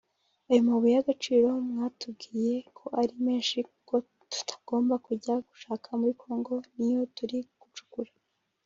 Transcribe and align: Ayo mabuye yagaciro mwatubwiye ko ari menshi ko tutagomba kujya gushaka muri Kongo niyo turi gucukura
Ayo 0.49 0.61
mabuye 0.67 0.93
yagaciro 0.97 1.47
mwatubwiye 1.69 2.55
ko 2.77 2.85
ari 2.99 3.13
menshi 3.25 3.57
ko 3.87 3.95
tutagomba 4.31 4.95
kujya 5.05 5.33
gushaka 5.49 5.87
muri 5.99 6.13
Kongo 6.21 6.53
niyo 6.75 7.01
turi 7.17 7.39
gucukura 7.61 8.11